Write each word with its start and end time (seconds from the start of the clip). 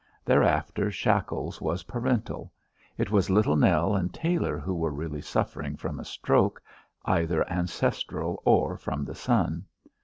Thereafter 0.25 0.89
Shackles 0.89 1.61
was 1.61 1.83
parental; 1.83 2.51
it 2.97 3.11
was 3.11 3.29
Little 3.29 3.55
Nell 3.55 3.95
and 3.95 4.11
Tailor 4.11 4.57
who 4.57 4.73
were 4.73 4.89
really 4.89 5.21
suffering 5.21 5.75
from 5.77 5.99
a 5.99 6.03
stroke, 6.05 6.59
either 7.05 7.47
ancestral 7.47 8.41
or 8.43 8.77
from 8.77 9.05
the 9.05 9.13
sun. 9.13 9.65